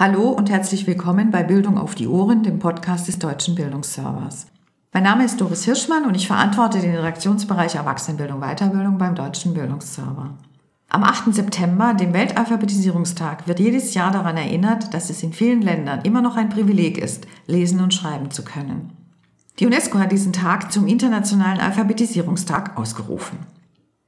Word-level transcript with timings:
Hallo 0.00 0.30
und 0.30 0.48
herzlich 0.48 0.86
willkommen 0.86 1.30
bei 1.30 1.42
Bildung 1.42 1.76
auf 1.76 1.94
die 1.94 2.08
Ohren, 2.08 2.42
dem 2.42 2.58
Podcast 2.58 3.06
des 3.06 3.18
Deutschen 3.18 3.54
Bildungsservers. 3.54 4.46
Mein 4.94 5.02
Name 5.02 5.26
ist 5.26 5.38
Doris 5.38 5.66
Hirschmann 5.66 6.06
und 6.06 6.14
ich 6.14 6.26
verantworte 6.26 6.78
den 6.78 6.94
Redaktionsbereich 6.94 7.74
Erwachsenenbildung 7.74 8.40
Weiterbildung 8.40 8.96
beim 8.96 9.14
Deutschen 9.14 9.52
Bildungsserver. 9.52 10.38
Am 10.88 11.04
8. 11.04 11.34
September, 11.34 11.92
dem 11.92 12.14
Weltalphabetisierungstag, 12.14 13.46
wird 13.46 13.60
jedes 13.60 13.92
Jahr 13.92 14.10
daran 14.10 14.38
erinnert, 14.38 14.94
dass 14.94 15.10
es 15.10 15.22
in 15.22 15.34
vielen 15.34 15.60
Ländern 15.60 16.00
immer 16.00 16.22
noch 16.22 16.38
ein 16.38 16.48
Privileg 16.48 16.96
ist, 16.96 17.26
lesen 17.46 17.80
und 17.80 17.92
schreiben 17.92 18.30
zu 18.30 18.42
können. 18.42 18.92
Die 19.58 19.66
UNESCO 19.66 19.98
hat 19.98 20.12
diesen 20.12 20.32
Tag 20.32 20.72
zum 20.72 20.86
Internationalen 20.86 21.60
Alphabetisierungstag 21.60 22.78
ausgerufen. 22.78 23.40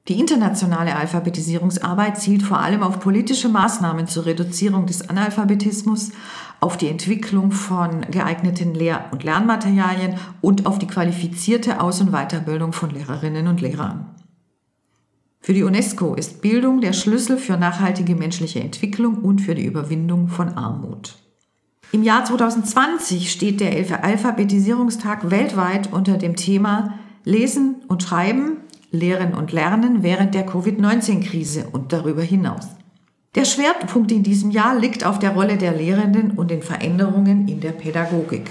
Die 0.08 0.18
internationale 0.18 0.96
Alphabetisierungsarbeit 0.96 2.18
zielt 2.20 2.42
vor 2.42 2.58
allem 2.58 2.82
auf 2.82 2.98
politische 2.98 3.48
Maßnahmen 3.48 4.08
zur 4.08 4.26
Reduzierung 4.26 4.86
des 4.86 5.08
Analphabetismus, 5.08 6.10
auf 6.58 6.76
die 6.76 6.88
Entwicklung 6.88 7.52
von 7.52 8.00
geeigneten 8.10 8.74
Lehr- 8.74 9.04
und 9.12 9.22
Lernmaterialien 9.22 10.16
und 10.40 10.66
auf 10.66 10.80
die 10.80 10.88
qualifizierte 10.88 11.80
Aus- 11.80 12.00
und 12.00 12.10
Weiterbildung 12.10 12.72
von 12.72 12.90
Lehrerinnen 12.90 13.46
und 13.46 13.60
Lehrern. 13.60 14.12
Für 15.38 15.54
die 15.54 15.62
UNESCO 15.62 16.14
ist 16.14 16.42
Bildung 16.42 16.80
der 16.80 16.92
Schlüssel 16.92 17.36
für 17.36 17.56
nachhaltige 17.56 18.16
menschliche 18.16 18.60
Entwicklung 18.60 19.18
und 19.18 19.40
für 19.40 19.54
die 19.54 19.64
Überwindung 19.64 20.26
von 20.26 20.50
Armut. 20.50 21.16
Im 21.92 22.02
Jahr 22.02 22.24
2020 22.24 23.30
steht 23.30 23.60
der 23.60 24.02
Alphabetisierungstag 24.02 25.30
weltweit 25.30 25.92
unter 25.92 26.16
dem 26.16 26.34
Thema 26.34 26.94
Lesen 27.24 27.82
und 27.86 28.02
Schreiben 28.02 28.61
Lehren 28.92 29.34
und 29.34 29.52
Lernen 29.52 30.02
während 30.02 30.34
der 30.34 30.46
Covid-19-Krise 30.46 31.66
und 31.72 31.92
darüber 31.92 32.22
hinaus. 32.22 32.68
Der 33.34 33.46
Schwerpunkt 33.46 34.12
in 34.12 34.22
diesem 34.22 34.50
Jahr 34.50 34.78
liegt 34.78 35.04
auf 35.06 35.18
der 35.18 35.30
Rolle 35.30 35.56
der 35.56 35.72
Lehrenden 35.72 36.32
und 36.32 36.50
den 36.50 36.62
Veränderungen 36.62 37.48
in 37.48 37.60
der 37.60 37.72
Pädagogik. 37.72 38.50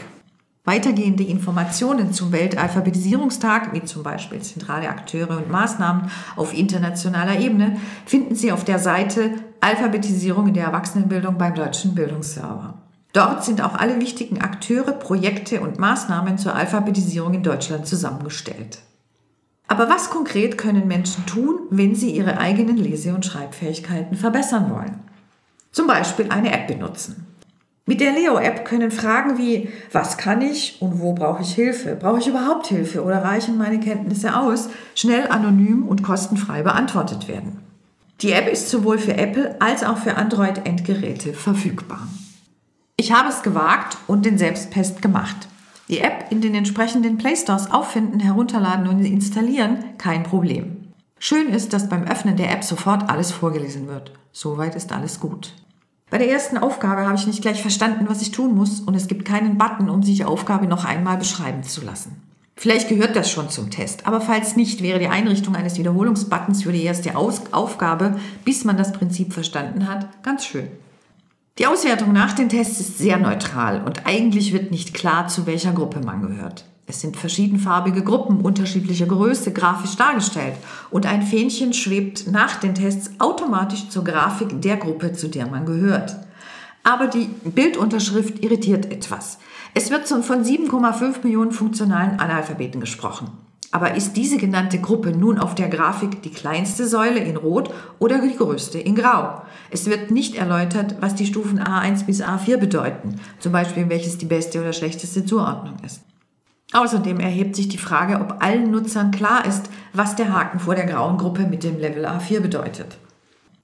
Weitergehende 0.66 1.24
Informationen 1.24 2.14
zum 2.14 2.32
Weltalphabetisierungstag, 2.32 3.74
wie 3.74 3.84
zum 3.84 4.02
Beispiel 4.02 4.40
zentrale 4.42 4.90
Akteure 4.90 5.38
und 5.38 5.52
Maßnahmen 5.52 6.10
auf 6.36 6.58
internationaler 6.58 7.40
Ebene, 7.40 7.78
finden 8.06 8.34
Sie 8.34 8.52
auf 8.52 8.64
der 8.64 8.80
Seite 8.80 9.32
Alphabetisierung 9.60 10.48
in 10.48 10.56
der 10.56 10.66
Erwachsenenbildung 10.66 11.38
beim 11.38 11.54
Deutschen 11.54 11.94
Bildungsserver. 11.94 12.76
Dort 13.14 13.44
sind 13.44 13.62
auch 13.62 13.76
alle 13.76 14.00
wichtigen 14.00 14.42
Akteure, 14.42 14.94
Projekte 14.94 15.62
und 15.62 15.78
Maßnahmen 15.78 16.40
zur 16.40 16.56
Alphabetisierung 16.56 17.36
in 17.36 17.44
Deutschland 17.44 17.86
zusammengestellt. 17.86 18.80
Aber 19.72 19.90
was 19.90 20.10
konkret 20.10 20.58
können 20.58 20.90
Menschen 20.90 21.26
tun, 21.26 21.60
wenn 21.70 21.96
sie 21.96 22.12
ihre 22.12 22.40
eigenen 22.40 22.76
Lese- 22.76 23.16
und 23.16 23.26
Schreibfähigkeiten 23.26 24.18
verbessern 24.18 24.70
wollen? 24.70 25.00
Zum 25.72 25.88
Beispiel 25.88 26.28
eine 26.28 26.52
App 26.52 26.68
benutzen. 26.68 27.26
Mit 27.86 28.02
der 28.02 28.12
Leo-App 28.12 28.66
können 28.66 28.92
Fragen 28.92 29.38
wie, 29.38 29.70
was 29.94 30.18
kann 30.18 30.42
ich 30.42 30.82
und 30.82 31.00
wo 31.00 31.14
brauche 31.14 31.42
ich 31.44 31.54
Hilfe? 31.54 31.96
Brauche 31.96 32.20
ich 32.20 32.28
überhaupt 32.28 32.68
Hilfe 32.68 33.02
oder 33.02 33.24
reichen 33.24 33.58
meine 33.58 33.80
Kenntnisse 33.80 34.38
aus? 34.38 34.68
Schnell, 34.94 35.30
anonym 35.30 35.88
und 35.88 36.04
kostenfrei 36.04 36.64
beantwortet 36.64 37.30
werden. 37.30 37.62
Die 38.20 38.34
App 38.34 38.52
ist 38.52 38.68
sowohl 38.68 38.98
für 38.98 39.16
Apple 39.16 39.56
als 39.62 39.86
auch 39.86 40.00
für 40.00 40.18
Android-Endgeräte 40.18 41.34
verfügbar. 41.34 42.10
Ich 42.98 43.14
habe 43.14 43.30
es 43.30 43.42
gewagt 43.42 43.96
und 44.08 44.26
den 44.26 44.38
Selbstpest 44.38 45.02
gemacht. 45.02 45.48
Die 45.92 46.00
App 46.00 46.28
in 46.30 46.40
den 46.40 46.56
entsprechenden 46.56 47.18
Play 47.18 47.36
Stores 47.36 47.70
auffinden, 47.70 48.22
herunterladen 48.22 48.88
und 48.88 49.04
installieren, 49.04 49.84
kein 49.98 50.24
Problem. 50.24 50.94
Schön 51.20 51.50
ist, 51.50 51.74
dass 51.74 51.90
beim 51.90 52.06
Öffnen 52.06 52.38
der 52.38 52.50
App 52.50 52.64
sofort 52.64 53.10
alles 53.10 53.34
vorgelesen 53.34 53.90
wird. 53.90 54.14
Soweit 54.32 54.76
ist 54.76 54.94
alles 54.94 55.20
gut. 55.20 55.54
Bei 56.10 56.18
der 56.18 56.32
ersten 56.32 56.58
Aufgabe 56.58 57.06
habe 57.06 57.16
ich 57.16 57.28
nicht 57.28 57.42
gleich 57.42 57.62
verstanden, 57.62 58.06
was 58.08 58.22
ich 58.22 58.32
tun 58.32 58.56
muss 58.56 58.80
und 58.80 58.96
es 58.96 59.08
gibt 59.08 59.26
keinen 59.26 59.58
Button, 59.58 59.90
um 59.90 60.02
sich 60.02 60.16
die 60.16 60.24
Aufgabe 60.24 60.66
noch 60.66 60.86
einmal 60.86 61.18
beschreiben 61.18 61.64
zu 61.64 61.84
lassen. 61.84 62.22
Vielleicht 62.56 62.88
gehört 62.88 63.18
das 63.18 63.30
schon 63.30 63.50
zum 63.50 63.70
Test, 63.70 64.08
aber 64.08 64.22
falls 64.22 64.56
nicht, 64.56 64.82
wäre 64.82 65.00
die 65.00 65.08
Einrichtung 65.08 65.58
eines 65.58 65.78
Wiederholungsbuttons 65.78 66.64
für 66.64 66.72
die 66.72 66.84
erste 66.84 67.18
Aus 67.18 67.42
Aufgabe, 67.52 68.18
bis 68.46 68.64
man 68.64 68.78
das 68.78 68.94
Prinzip 68.94 69.34
verstanden 69.34 69.90
hat, 69.90 70.24
ganz 70.24 70.46
schön. 70.46 70.70
Die 71.62 71.68
Auswertung 71.68 72.12
nach 72.12 72.34
den 72.34 72.50
Tests 72.50 72.80
ist 72.80 72.98
sehr 72.98 73.20
neutral 73.20 73.84
und 73.86 74.08
eigentlich 74.08 74.52
wird 74.52 74.72
nicht 74.72 74.96
klar, 74.96 75.28
zu 75.28 75.46
welcher 75.46 75.74
Gruppe 75.74 76.00
man 76.04 76.24
gehört. 76.24 76.66
Es 76.88 77.02
sind 77.02 77.18
verschiedenfarbige 77.18 78.04
Gruppen 78.04 78.42
unterschiedlicher 78.42 79.06
Größe 79.06 79.54
grafisch 79.54 79.96
dargestellt 79.96 80.56
und 80.90 81.06
ein 81.06 81.22
Fähnchen 81.22 81.74
schwebt 81.74 82.26
nach 82.32 82.56
den 82.56 82.74
Tests 82.74 83.12
automatisch 83.20 83.90
zur 83.90 84.04
Grafik 84.04 84.60
der 84.60 84.78
Gruppe, 84.78 85.14
zu 85.14 85.28
der 85.28 85.46
man 85.46 85.68
gehört. 85.68 86.16
Aber 86.84 87.06
die 87.06 87.30
Bildunterschrift 87.44 88.44
irritiert 88.44 88.92
etwas. 88.92 89.38
Es 89.76 89.92
wird 89.92 90.08
von 90.08 90.44
7,5 90.44 91.22
Millionen 91.22 91.52
funktionalen 91.52 92.20
Analphabeten 92.20 92.82
gesprochen. 92.82 93.30
Aber 93.74 93.96
ist 93.96 94.18
diese 94.18 94.38
genannte 94.38 94.80
Gruppe 94.80 95.12
nun 95.12 95.40
auf 95.40 95.56
der 95.56 95.70
Grafik 95.70 96.22
die 96.24 96.30
kleinste 96.30 96.86
Säule 96.86 97.20
in 97.20 97.38
Rot 97.38 97.74
oder 98.00 98.22
die 98.22 98.36
größte 98.36 98.78
in 98.78 98.96
Grau? 98.96 99.44
Es 99.70 99.86
wird 99.86 100.12
nicht 100.12 100.36
erläutert, 100.36 100.98
was 101.00 101.16
die 101.16 101.26
Stufen 101.26 101.58
A1 101.58 102.06
bis 102.06 102.22
A4 102.22 102.58
bedeuten, 102.58 103.16
zum 103.40 103.54
Beispiel 103.54 103.88
welches 103.88 104.18
die 104.18 104.26
beste 104.26 104.60
oder 104.60 104.74
schlechteste 104.74 105.26
Zuordnung 105.26 105.76
ist. 105.86 106.02
Außerdem 106.74 107.20
erhebt 107.22 107.56
sich 107.56 107.70
die 107.70 107.78
Frage, 107.78 108.20
ob 108.20 108.44
allen 108.44 108.72
Nutzern 108.72 109.12
klar 109.12 109.46
ist, 109.46 109.70
was 109.94 110.16
der 110.18 110.34
Haken 110.34 110.60
vor 110.60 110.76
der 110.76 110.86
grauen 110.86 111.18
Gruppe 111.18 111.44
mit 111.44 111.64
dem 111.64 111.80
Level 111.80 112.06
A4 112.06 112.42
bedeutet. 112.42 112.98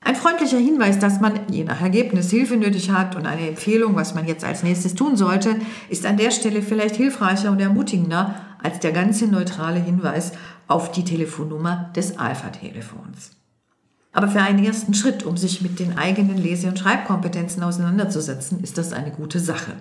Ein 0.02 0.16
freundlicher 0.16 0.58
Hinweis, 0.58 1.00
dass 1.00 1.20
man 1.20 1.34
je 1.50 1.66
nach 1.66 1.82
Ergebnis 1.82 2.30
Hilfe 2.30 2.56
nötig 2.56 2.92
hat 2.92 3.18
und 3.18 3.26
eine 3.26 3.48
Empfehlung, 3.48 3.96
was 3.96 4.16
man 4.16 4.26
jetzt 4.26 4.46
als 4.46 4.64
nächstes 4.64 4.96
tun 4.96 5.18
sollte, 5.18 5.56
ist 5.90 6.06
an 6.06 6.16
der 6.16 6.32
Stelle 6.32 6.62
vielleicht 6.62 6.96
hilfreicher 6.96 7.52
und 7.52 7.60
ermutigender 7.60 8.36
als 8.62 8.80
der 8.80 8.92
ganze 8.92 9.28
neutrale 9.28 9.80
Hinweis 9.80 10.32
auf 10.68 10.92
die 10.92 11.04
Telefonnummer 11.04 11.92
des 11.96 12.18
Alpha-Telefons. 12.18 13.32
Aber 14.12 14.28
für 14.28 14.42
einen 14.42 14.64
ersten 14.64 14.94
Schritt, 14.94 15.24
um 15.24 15.38
sich 15.38 15.62
mit 15.62 15.80
den 15.80 15.98
eigenen 15.98 16.38
Lese- 16.38 16.68
und 16.68 16.80
Schreibkompetenzen 16.80 17.62
auseinanderzusetzen, 17.62 18.64
ist 18.64 18.78
das 18.78 18.92
eine 18.92 19.12
gute 19.12 19.40
Sache. 19.40 19.74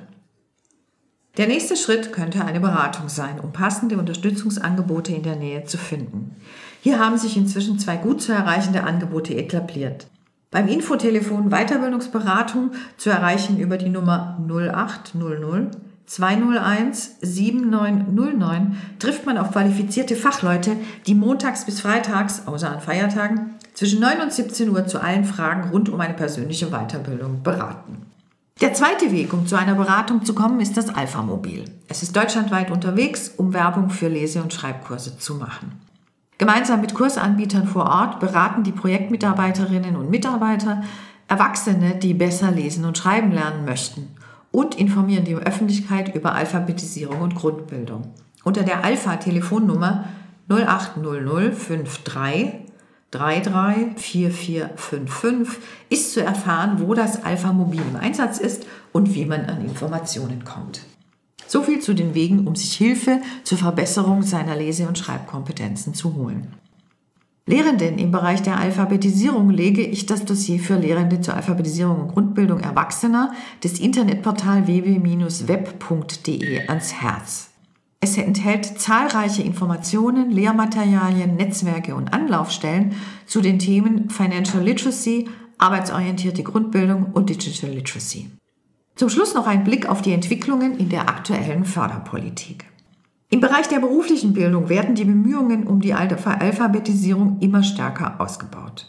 Der 1.36 1.46
nächste 1.46 1.76
Schritt 1.76 2.12
könnte 2.12 2.44
eine 2.44 2.60
Beratung 2.60 3.08
sein, 3.08 3.40
um 3.40 3.52
passende 3.52 3.98
Unterstützungsangebote 3.98 5.12
in 5.12 5.22
der 5.22 5.36
Nähe 5.36 5.64
zu 5.64 5.76
finden. 5.76 6.34
Hier 6.80 6.98
haben 6.98 7.18
sich 7.18 7.36
inzwischen 7.36 7.78
zwei 7.78 7.96
gut 7.96 8.22
zu 8.22 8.32
erreichende 8.32 8.84
Angebote 8.84 9.34
etabliert. 9.34 10.06
Beim 10.50 10.68
Infotelefon 10.68 11.50
Weiterbildungsberatung 11.50 12.72
zu 12.96 13.10
erreichen 13.10 13.58
über 13.58 13.76
die 13.76 13.88
Nummer 13.90 14.38
0800 14.48 15.76
201 16.06 17.16
7909 17.20 18.76
trifft 19.00 19.26
man 19.26 19.38
auf 19.38 19.50
qualifizierte 19.50 20.14
Fachleute, 20.14 20.76
die 21.06 21.14
montags 21.14 21.64
bis 21.64 21.80
freitags, 21.80 22.46
außer 22.46 22.70
an 22.70 22.80
Feiertagen, 22.80 23.56
zwischen 23.74 24.00
9 24.00 24.20
und 24.20 24.32
17 24.32 24.70
Uhr 24.70 24.86
zu 24.86 25.02
allen 25.02 25.24
Fragen 25.24 25.70
rund 25.70 25.88
um 25.88 26.00
eine 26.00 26.14
persönliche 26.14 26.68
Weiterbildung 26.70 27.42
beraten. 27.42 28.06
Der 28.60 28.72
zweite 28.72 29.10
Weg, 29.10 29.32
um 29.34 29.46
zu 29.46 29.56
einer 29.56 29.74
Beratung 29.74 30.24
zu 30.24 30.32
kommen, 30.32 30.60
ist 30.60 30.76
das 30.76 30.88
Alpha-Mobil. 30.88 31.64
Es 31.88 32.02
ist 32.02 32.16
deutschlandweit 32.16 32.70
unterwegs, 32.70 33.32
um 33.36 33.52
Werbung 33.52 33.90
für 33.90 34.08
Lese- 34.08 34.42
und 34.42 34.54
Schreibkurse 34.54 35.18
zu 35.18 35.34
machen. 35.34 35.72
Gemeinsam 36.38 36.80
mit 36.80 36.94
Kursanbietern 36.94 37.66
vor 37.66 37.86
Ort 37.86 38.20
beraten 38.20 38.62
die 38.62 38.72
Projektmitarbeiterinnen 38.72 39.96
und 39.96 40.10
Mitarbeiter 40.10 40.82
Erwachsene, 41.28 41.96
die 41.96 42.14
besser 42.14 42.52
lesen 42.52 42.84
und 42.84 42.96
schreiben 42.96 43.32
lernen 43.32 43.64
möchten 43.64 44.15
und 44.56 44.74
informieren 44.74 45.24
die 45.26 45.34
Öffentlichkeit 45.34 46.14
über 46.14 46.34
Alphabetisierung 46.34 47.20
und 47.20 47.34
Grundbildung. 47.34 48.14
Unter 48.42 48.62
der 48.62 48.84
Alpha-Telefonnummer 48.84 50.06
0800 50.48 52.06
53 52.06 52.64
334455 53.10 55.62
ist 55.90 56.14
zu 56.14 56.22
erfahren, 56.22 56.80
wo 56.80 56.94
das 56.94 57.22
Alpha 57.22 57.52
Mobil 57.52 57.82
im 57.82 57.96
Einsatz 57.96 58.38
ist 58.38 58.64
und 58.92 59.14
wie 59.14 59.26
man 59.26 59.44
an 59.44 59.62
Informationen 59.62 60.46
kommt. 60.46 60.80
So 61.46 61.62
viel 61.62 61.80
zu 61.80 61.92
den 61.92 62.14
Wegen, 62.14 62.46
um 62.46 62.56
sich 62.56 62.72
Hilfe 62.72 63.20
zur 63.44 63.58
Verbesserung 63.58 64.22
seiner 64.22 64.56
Lese- 64.56 64.88
und 64.88 64.96
Schreibkompetenzen 64.96 65.92
zu 65.92 66.14
holen. 66.14 66.54
Lehrenden 67.48 67.96
im 67.98 68.10
Bereich 68.10 68.42
der 68.42 68.58
Alphabetisierung 68.58 69.50
lege 69.50 69.82
ich 69.82 70.04
das 70.06 70.24
Dossier 70.24 70.58
für 70.58 70.74
Lehrende 70.74 71.20
zur 71.20 71.34
Alphabetisierung 71.34 72.00
und 72.00 72.08
Grundbildung 72.08 72.58
Erwachsener 72.58 73.32
des 73.62 73.78
Internetportal 73.78 74.66
www-web.de 74.66 75.06
ans 76.66 76.94
Herz. 76.94 77.50
Es 78.00 78.18
enthält 78.18 78.80
zahlreiche 78.80 79.42
Informationen, 79.42 80.32
Lehrmaterialien, 80.32 81.36
Netzwerke 81.36 81.94
und 81.94 82.12
Anlaufstellen 82.12 82.96
zu 83.26 83.40
den 83.40 83.60
Themen 83.60 84.10
Financial 84.10 84.60
Literacy, 84.62 85.28
arbeitsorientierte 85.58 86.42
Grundbildung 86.42 87.12
und 87.12 87.30
Digital 87.30 87.70
Literacy. 87.70 88.28
Zum 88.96 89.08
Schluss 89.08 89.34
noch 89.34 89.46
ein 89.46 89.62
Blick 89.62 89.88
auf 89.88 90.02
die 90.02 90.12
Entwicklungen 90.12 90.76
in 90.78 90.88
der 90.88 91.08
aktuellen 91.08 91.64
Förderpolitik. 91.64 92.64
Im 93.28 93.40
Bereich 93.40 93.68
der 93.68 93.80
beruflichen 93.80 94.34
Bildung 94.34 94.68
werden 94.68 94.94
die 94.94 95.04
Bemühungen 95.04 95.66
um 95.66 95.80
die 95.80 95.94
Alphabetisierung 95.94 97.38
immer 97.40 97.64
stärker 97.64 98.20
ausgebaut. 98.20 98.86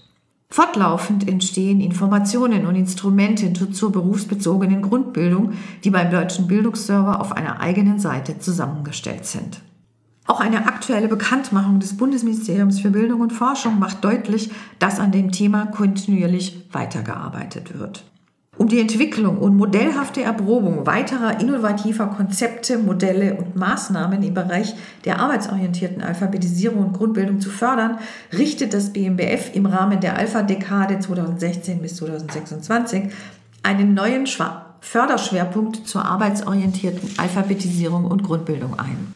Fortlaufend 0.49 1.27
entstehen 1.27 1.81
Informationen 1.81 2.67
und 2.67 2.75
Instrumente 2.75 3.51
zur 3.71 3.91
berufsbezogenen 3.91 4.81
Grundbildung, 4.81 5.53
die 5.83 5.89
beim 5.89 6.09
Deutschen 6.09 6.47
Bildungsserver 6.47 7.19
auf 7.19 7.33
einer 7.33 7.59
eigenen 7.59 7.99
Seite 7.99 8.39
zusammengestellt 8.39 9.25
sind. 9.25 9.61
Auch 10.25 10.39
eine 10.39 10.67
aktuelle 10.67 11.07
Bekanntmachung 11.07 11.79
des 11.79 11.97
Bundesministeriums 11.97 12.79
für 12.79 12.91
Bildung 12.91 13.21
und 13.21 13.33
Forschung 13.33 13.79
macht 13.79 14.03
deutlich, 14.03 14.51
dass 14.77 14.99
an 14.99 15.11
dem 15.11 15.31
Thema 15.31 15.65
kontinuierlich 15.65 16.67
weitergearbeitet 16.71 17.79
wird. 17.79 18.03
Um 18.57 18.67
die 18.67 18.79
Entwicklung 18.79 19.37
und 19.37 19.55
modellhafte 19.55 20.23
Erprobung 20.23 20.87
weiterer 20.87 21.39
innovativer 21.39 22.07
Konzepte, 22.07 22.79
Modelle 22.79 23.35
und 23.35 23.55
Maßnahmen 23.55 24.23
im 24.23 24.33
Bereich 24.33 24.73
der 25.05 25.19
arbeitsorientierten 25.19 26.01
Alphabetisierung 26.01 26.87
und 26.87 26.93
Grundbildung 26.93 27.39
zu 27.39 27.51
fördern, 27.51 27.99
richtet 28.35 28.73
das 28.73 28.93
BMBF 28.93 29.53
im 29.53 29.67
Rahmen 29.67 29.99
der 29.99 30.17
Alpha-Dekade 30.17 30.99
2016 30.99 31.81
bis 31.83 31.97
2026 31.97 33.03
einen 33.61 33.93
neuen 33.93 34.25
Förderschwerpunkt 34.79 35.87
zur 35.87 36.05
arbeitsorientierten 36.05 37.11
Alphabetisierung 37.17 38.05
und 38.05 38.23
Grundbildung 38.23 38.79
ein. 38.79 39.13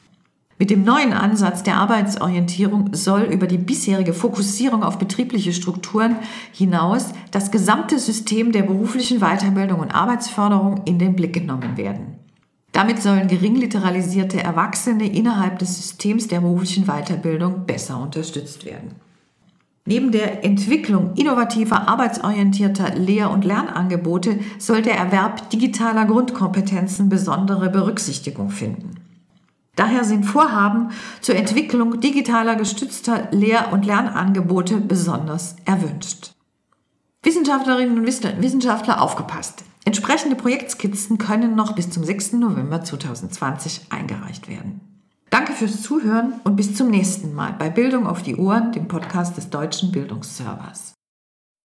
Mit 0.61 0.69
dem 0.69 0.83
neuen 0.83 1.11
Ansatz 1.11 1.63
der 1.63 1.77
Arbeitsorientierung 1.77 2.93
soll 2.93 3.21
über 3.21 3.47
die 3.47 3.57
bisherige 3.57 4.13
Fokussierung 4.13 4.83
auf 4.83 4.99
betriebliche 4.99 5.53
Strukturen 5.53 6.17
hinaus 6.51 7.13
das 7.31 7.49
gesamte 7.49 7.97
System 7.97 8.51
der 8.51 8.61
beruflichen 8.61 9.21
Weiterbildung 9.21 9.79
und 9.79 9.89
Arbeitsförderung 9.89 10.81
in 10.85 10.99
den 10.99 11.15
Blick 11.15 11.33
genommen 11.33 11.77
werden. 11.77 12.19
Damit 12.73 13.01
sollen 13.01 13.27
geringliteralisierte 13.27 14.43
Erwachsene 14.43 15.11
innerhalb 15.11 15.57
des 15.57 15.77
Systems 15.77 16.27
der 16.27 16.41
beruflichen 16.41 16.85
Weiterbildung 16.85 17.65
besser 17.65 17.99
unterstützt 17.99 18.63
werden. 18.63 18.91
Neben 19.87 20.11
der 20.11 20.45
Entwicklung 20.45 21.15
innovativer, 21.15 21.89
arbeitsorientierter 21.89 22.93
Lehr- 22.93 23.31
und 23.31 23.45
Lernangebote 23.45 24.37
soll 24.59 24.83
der 24.83 24.95
Erwerb 24.95 25.49
digitaler 25.49 26.05
Grundkompetenzen 26.05 27.09
besondere 27.09 27.71
Berücksichtigung 27.71 28.51
finden. 28.51 29.00
Daher 29.75 30.03
sind 30.03 30.25
Vorhaben 30.25 30.89
zur 31.21 31.35
Entwicklung 31.35 31.99
digitaler 32.01 32.55
gestützter 32.55 33.29
Lehr- 33.31 33.71
und 33.71 33.85
Lernangebote 33.85 34.77
besonders 34.77 35.55
erwünscht. 35.65 36.33
Wissenschaftlerinnen 37.23 37.97
und 37.97 38.05
Wissenschaftler 38.05 39.01
aufgepasst. 39.01 39.63
Entsprechende 39.85 40.35
Projektskizzen 40.35 41.17
können 41.17 41.55
noch 41.55 41.73
bis 41.73 41.89
zum 41.89 42.03
6. 42.03 42.33
November 42.33 42.83
2020 42.83 43.87
eingereicht 43.89 44.47
werden. 44.47 44.81
Danke 45.29 45.53
fürs 45.53 45.81
Zuhören 45.81 46.33
und 46.43 46.57
bis 46.57 46.75
zum 46.75 46.89
nächsten 46.89 47.33
Mal 47.33 47.53
bei 47.57 47.69
Bildung 47.69 48.05
auf 48.05 48.21
die 48.21 48.35
Ohren, 48.35 48.73
dem 48.73 48.87
Podcast 48.87 49.37
des 49.37 49.49
Deutschen 49.49 49.91
Bildungsservers. 49.91 50.95